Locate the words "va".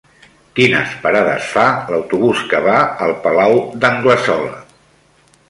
2.69-2.79